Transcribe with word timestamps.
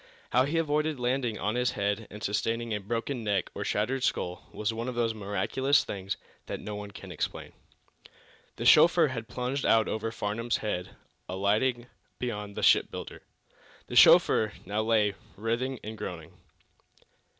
How 0.31 0.45
he 0.45 0.57
avoided 0.57 0.99
landing 0.99 1.37
on 1.37 1.53
his 1.53 1.73
head 1.73 2.07
and 2.09 2.23
sustaining 2.23 2.73
a 2.73 2.79
broken 2.79 3.23
neck 3.23 3.51
or 3.53 3.63
shattered 3.63 4.03
skull 4.03 4.47
was 4.51 4.73
one 4.73 4.87
of 4.89 4.95
those 4.95 5.13
miraculous 5.13 5.83
things 5.83 6.17
that 6.47 6.59
no 6.59 6.75
one 6.75 6.89
can 6.89 7.11
explain. 7.11 7.53
The 8.55 8.65
chauffeur 8.65 9.09
had 9.09 9.27
plunged 9.27 9.63
out 9.63 9.87
over 9.87 10.11
Farnum's 10.11 10.57
head, 10.57 10.95
alighting 11.29 11.85
beyond 12.17 12.55
the 12.57 12.63
shipbuilder. 12.63 13.21
The 13.85 13.95
chauffeur 13.95 14.53
now 14.65 14.81
lay 14.81 15.13
writhing 15.37 15.79
and 15.83 15.95
groaning. 15.95 16.33